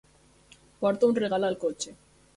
Porto 0.85 1.11
un 1.11 1.19
regal 1.23 1.47
al 1.51 1.61
cotxe. 1.67 1.99